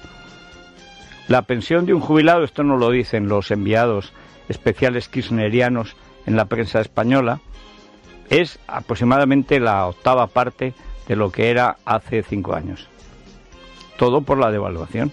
[1.29, 4.13] La pensión de un jubilado, esto no lo dicen los enviados
[4.51, 5.97] especiales kirchnerianos
[6.27, 7.41] en la prensa española,
[8.29, 10.75] es aproximadamente la octava parte
[11.09, 12.87] de lo que era hace cinco años.
[13.97, 15.11] Todo por la devaluación.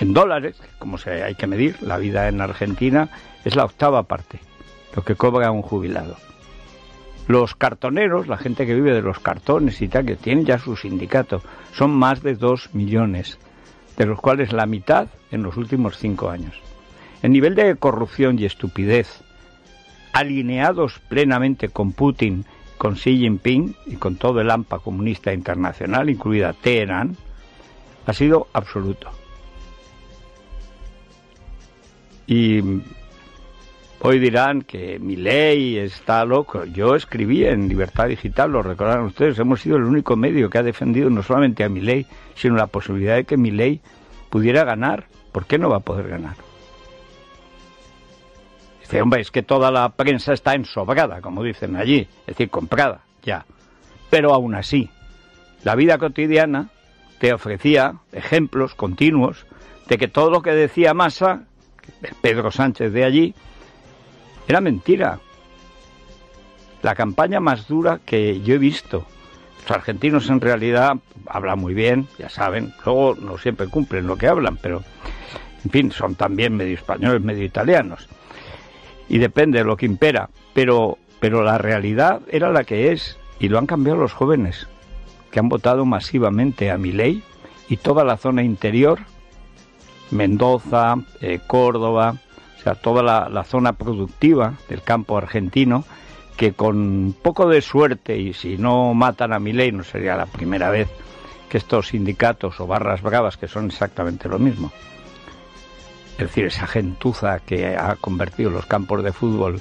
[0.00, 3.08] En dólares, como se hay que medir, la vida en Argentina
[3.44, 4.40] es la octava parte,
[4.94, 6.16] lo que cobra un jubilado.
[7.28, 10.76] Los cartoneros, la gente que vive de los cartones y tal, que tienen ya su
[10.76, 11.42] sindicato,
[11.72, 13.38] son más de dos millones
[13.96, 16.54] de los cuales la mitad en los últimos cinco años.
[17.22, 19.22] El nivel de corrupción y estupidez,
[20.12, 22.44] alineados plenamente con Putin,
[22.76, 27.16] con Xi Jinping y con todo el AMPA comunista internacional, incluida Teherán,
[28.06, 29.08] ha sido absoluto.
[32.26, 32.60] Y
[34.00, 36.64] hoy dirán que mi ley está loco.
[36.64, 40.62] Yo escribí en Libertad Digital, lo recordarán ustedes, hemos sido el único medio que ha
[40.62, 43.80] defendido no solamente a mi ley, sino la posibilidad de que mi ley
[44.30, 45.06] pudiera ganar.
[45.32, 46.36] ¿Por qué no va a poder ganar?
[48.80, 53.00] Dice, hombre, es que toda la prensa está ensobrada, como dicen allí, es decir, comprada,
[53.22, 53.46] ya.
[54.10, 54.90] Pero aún así,
[55.64, 56.68] la vida cotidiana
[57.18, 59.46] te ofrecía ejemplos continuos
[59.88, 61.44] de que todo lo que decía Massa,
[62.20, 63.34] Pedro Sánchez de allí,
[64.48, 65.20] era mentira.
[66.82, 69.06] la campaña más dura que yo he visto.
[69.62, 74.28] Los argentinos en realidad hablan muy bien, ya saben, luego no siempre cumplen lo que
[74.28, 74.82] hablan, pero
[75.64, 78.06] en fin, son también medio españoles, medio italianos.
[79.08, 83.48] Y depende de lo que impera, pero pero la realidad era la que es y
[83.48, 84.68] lo han cambiado los jóvenes
[85.30, 87.22] que han votado masivamente a mi ley
[87.66, 88.98] y toda la zona interior,
[90.14, 92.16] Mendoza, eh, Córdoba,
[92.58, 95.84] o sea, toda la, zona productiva del campo argentino,
[96.36, 100.26] que con poco de suerte, y si no matan a mi ley, no sería la
[100.26, 100.88] primera vez
[101.48, 104.72] que estos sindicatos o barras bravas, que son exactamente lo mismo,
[106.12, 109.60] es decir, esa gentuza que ha convertido los campos de fútbol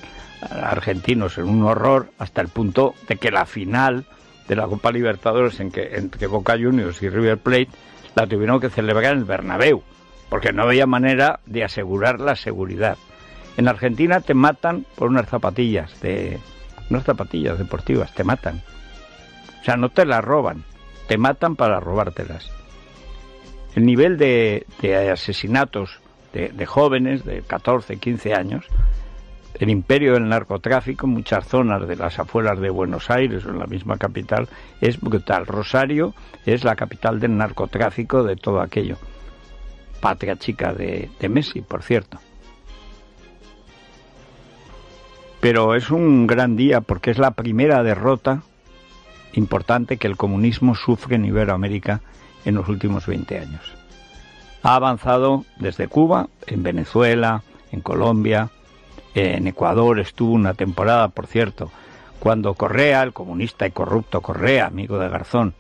[0.50, 4.06] argentinos en un horror, hasta el punto de que la final
[4.48, 7.70] de la Copa Libertadores en que, entre Boca Juniors y River Plate
[8.16, 9.84] la tuvieron que celebrar en el Bernabéu,
[10.30, 12.98] porque no había manera de asegurar la seguridad.
[13.58, 16.40] En Argentina te matan por unas zapatillas de
[17.04, 18.62] zapatillas deportivas, te matan.
[19.62, 20.64] O sea, no te las roban,
[21.08, 22.52] te matan para robártelas.
[23.76, 24.66] El nivel de,
[25.12, 26.00] asesinatos
[26.34, 28.68] de, de, jóvenes de 14, 15 años
[29.60, 33.60] el imperio del narcotráfico en muchas zonas de las afueras de Buenos Aires o en
[33.60, 34.48] la misma capital
[34.82, 35.46] es brutal.
[35.46, 36.14] Rosario
[36.46, 38.98] es la capital del narcotráfico de todo aquello.
[40.04, 42.20] Patria chica de, Messi, por cierto.
[45.40, 48.44] Pero es un gran día porque es la primera derrota
[49.32, 52.02] importante que el comunismo sufre en Iberoamérica
[52.44, 53.62] en los últimos 20 años.
[54.62, 57.42] Ha avanzado desde Cuba, en Venezuela,
[57.72, 58.50] en Colombia,
[59.16, 61.72] en Ecuador estuvo una temporada, por cierto,
[62.20, 65.54] cuando Correa, el comunista y corrupto Correa, amigo de Garzón,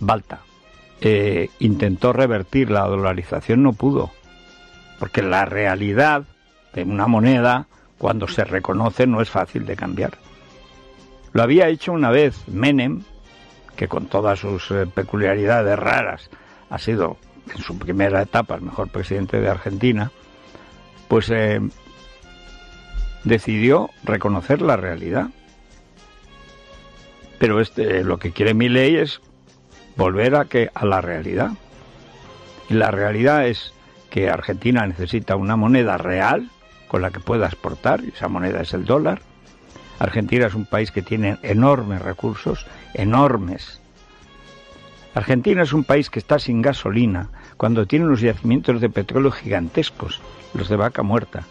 [0.00, 0.40] Balta,
[1.04, 4.12] eh, intentó revertir la dolarización, no pudo,
[5.00, 6.22] porque la realidad
[6.74, 7.66] de una moneda,
[7.98, 10.12] cuando se reconoce, no es fácil de cambiar.
[11.32, 13.02] Lo había hecho una vez Menem,
[13.74, 16.30] que con todas sus eh, peculiaridades raras
[16.70, 17.16] ha sido
[17.52, 20.12] en su primera etapa el mejor presidente de Argentina,
[21.08, 21.60] pues eh,
[23.24, 25.30] decidió reconocer la realidad.
[27.40, 29.20] Pero este, lo que quiere mi ley es
[29.96, 31.50] volver a, que, a la realidad.
[32.68, 33.72] Y la realidad es
[34.10, 36.50] que Argentina necesita una moneda real
[36.88, 39.22] con la que pueda exportar, y esa moneda es el dólar.
[39.98, 43.80] Argentina es un país que tiene enormes recursos, enormes.
[45.14, 50.20] Argentina es un país que está sin gasolina cuando tiene unos yacimientos de petróleo gigantescos,
[50.54, 51.44] los de vaca muerta,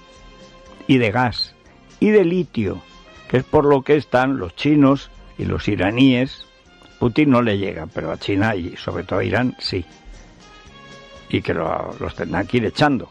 [0.88, 1.56] y de gas,
[2.00, 2.82] y de litio,
[3.30, 6.46] que es por lo que están los chinos y los iraníes.
[7.02, 9.84] Putin no le llega, pero a China y sobre todo a Irán sí.
[11.30, 13.10] Y que los tendrán que ir echando.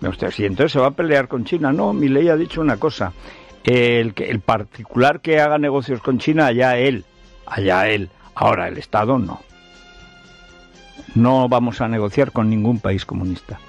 [0.00, 2.76] Usted, si entonces se va a pelear con China, no, mi ley ha dicho una
[2.76, 3.12] cosa.
[3.62, 7.04] El, el particular que haga negocios con China, allá él,
[7.46, 8.10] allá él.
[8.34, 9.42] Ahora el Estado no.
[11.14, 13.60] No vamos a negociar con ningún país comunista.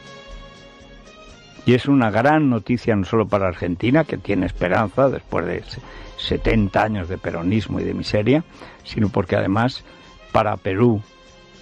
[1.67, 5.61] Y es una gran noticia no solo para Argentina, que tiene esperanza después de
[6.17, 8.43] 70 años de peronismo y de miseria,
[8.83, 9.83] sino porque además
[10.31, 11.01] para Perú,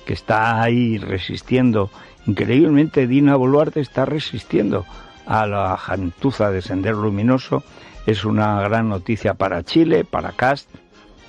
[0.06, 1.90] que está ahí resistiendo,
[2.26, 4.86] increíblemente Dina Boluarte está resistiendo
[5.26, 7.64] a la jantuza de Sendero Luminoso,
[8.06, 10.70] es una gran noticia para Chile, para Cast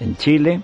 [0.01, 0.61] en Chile,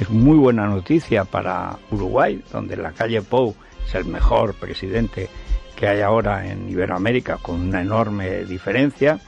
[0.00, 3.54] es muy buena noticia para Uruguay, donde la calle Pou
[3.86, 5.28] es el mejor presidente
[5.76, 9.20] que hay ahora en Iberoamérica con una enorme diferencia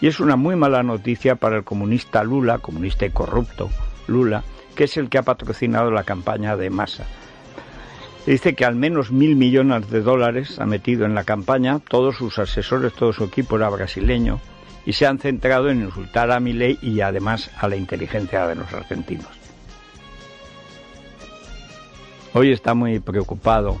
[0.00, 3.70] y es una muy mala noticia para el comunista Lula, comunista y corrupto
[4.06, 7.06] Lula, que es el que ha patrocinado la campaña de Massa.
[8.26, 12.38] Dice que al menos mil millones de dólares ha metido en la campaña, todos sus
[12.38, 14.40] asesores, todo su equipo era brasileño,
[14.86, 18.72] y se han centrado en insultar a Milei y además a la inteligencia de los
[18.72, 19.28] argentinos.
[22.32, 23.80] Hoy está muy preocupado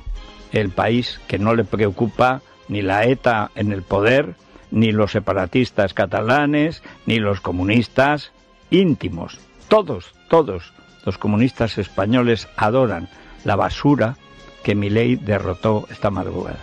[0.52, 4.36] el país que no le preocupa ni la ETA en el poder,
[4.74, 8.32] ni los separatistas catalanes, ni los comunistas
[8.70, 9.38] íntimos.
[9.68, 10.72] Todos, todos
[11.06, 13.08] los comunistas españoles adoran
[13.44, 14.16] la basura
[14.64, 16.58] que Milei derrotó esta madrugada.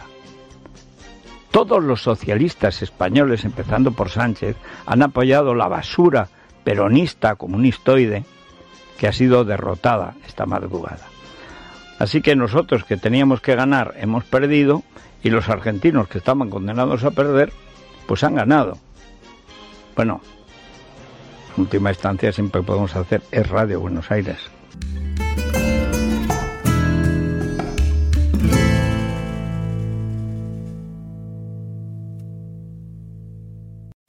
[1.52, 6.28] Todos los socialistas españoles, empezando por Sánchez, han apoyado la basura
[6.66, 8.26] peronista comunistoide
[8.98, 11.08] que ha sido derrotada esta madrugada.
[11.98, 14.84] Así que nosotros que teníamos que ganar hemos perdido
[15.24, 17.54] y los argentinos que estaban condenados a perder,
[18.06, 18.78] pues han ganado.
[19.96, 20.22] Bueno,
[21.56, 24.38] en última instancia siempre podemos hacer es Radio Buenos Aires.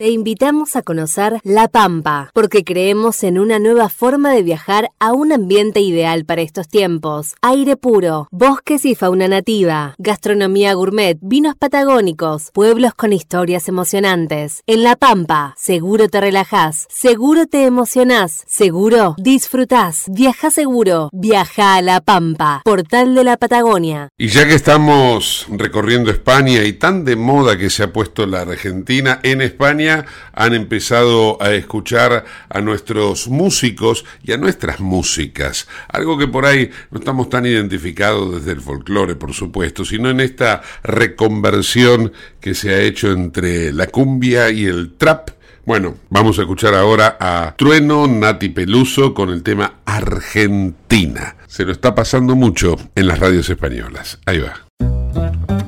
[0.03, 5.13] Te invitamos a conocer La Pampa, porque creemos en una nueva forma de viajar a
[5.13, 7.37] un ambiente ideal para estos tiempos.
[7.41, 14.65] Aire puro, bosques y fauna nativa, gastronomía gourmet, vinos patagónicos, pueblos con historias emocionantes.
[14.67, 20.07] En La Pampa, seguro te relajás, seguro te emocionás, seguro disfrutás.
[20.09, 24.09] Viaja seguro, viaja a La Pampa, portal de la Patagonia.
[24.19, 28.41] Y ya que estamos recorriendo España y tan de moda que se ha puesto la
[28.41, 29.92] Argentina, en España
[30.33, 35.69] han empezado a escuchar a nuestros músicos y a nuestras músicas.
[35.89, 40.21] Algo que por ahí no estamos tan identificados desde el folclore, por supuesto, sino en
[40.21, 45.31] esta reconversión que se ha hecho entre la cumbia y el trap.
[45.65, 51.37] Bueno, vamos a escuchar ahora a Trueno Nati Peluso con el tema Argentina.
[51.47, 54.19] Se lo está pasando mucho en las radios españolas.
[54.27, 55.62] Ahí va.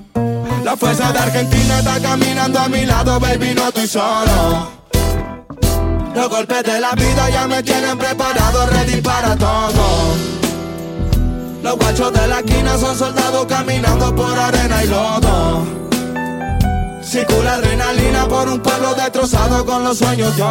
[0.64, 4.70] La fuerza de Argentina está caminando a mi lado, baby, no estoy solo.
[6.14, 10.14] Los golpes de la vida ya me tienen preparado, ready para todo.
[11.62, 15.66] Los guachos de la esquina son soldados caminando por arena y lodo.
[17.02, 20.42] Circula adrenalina por un pueblo destrozado con los sueños de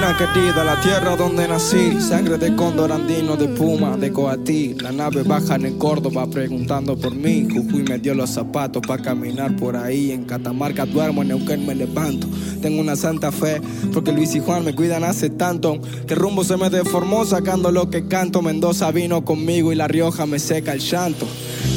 [0.00, 4.74] Argentina querida, la tierra donde nací, sangre de cóndor andino, de puma, de coatí.
[4.74, 7.48] La nave baja en Córdoba preguntando por mí.
[7.50, 10.12] Jujuy me dio los zapatos para caminar por ahí.
[10.12, 12.28] En Catamarca duermo, en Neuquén me levanto.
[12.62, 13.60] Tengo una santa fe,
[13.92, 15.80] porque Luis y Juan me cuidan hace tanto.
[16.06, 18.40] Que rumbo se me deformó sacando lo que canto.
[18.40, 21.26] Mendoza vino conmigo y La Rioja me seca el llanto.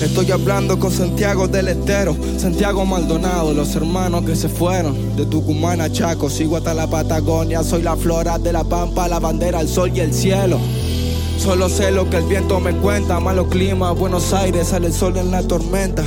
[0.02, 5.80] Estoy hablando con Santiago del Estero, Santiago Maldonado, los hermanos que se fueron de Tucumán
[5.80, 9.68] a Chaco, sigo hasta la Patagonia, soy la flora de la pampa, la bandera, el
[9.68, 10.58] sol y el cielo.
[11.38, 15.18] Solo sé lo que el viento me cuenta, malo clima, Buenos Aires, sale el sol
[15.18, 16.04] en la tormenta.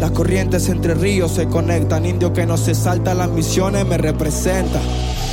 [0.00, 4.80] Las corrientes entre ríos se conectan, indio que no se salta las misiones me representa.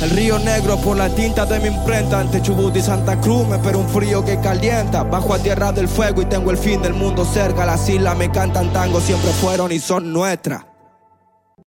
[0.02, 2.20] El río negro por la tinta de mi imprenta.
[2.20, 5.04] Ante Chubut y Santa Cruz me espera un frío que calienta.
[5.04, 7.64] Bajo a tierra del fuego y tengo el fin del mundo cerca.
[7.64, 10.66] Las islas me cantan tango, siempre fueron y son nuestras.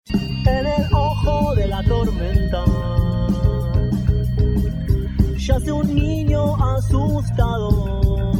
[0.10, 2.64] En el ojo de la tormenta
[5.38, 8.37] Yace un niño asustado